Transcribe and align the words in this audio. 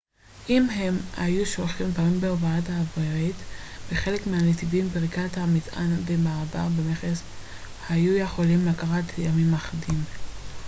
אם 0.49 0.69
הם 0.69 0.93
היו 1.17 1.45
שולחים 1.45 1.91
דברים 1.91 2.21
בהובלה 2.21 2.57
אווירית 2.79 3.35
בחלק 3.91 4.27
מהנתיבים 4.27 4.89
פריקת 4.89 5.37
המטען 5.37 5.93
והמעבר 6.05 6.67
במכס 6.77 7.21
היו 7.89 8.13
יכולים 8.17 8.67
לקחת 8.67 9.17
ימים 9.17 9.53
אחדים 9.53 10.03